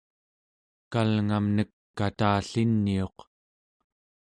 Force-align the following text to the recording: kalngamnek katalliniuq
kalngamnek 0.91 1.69
katalliniuq 1.97 3.17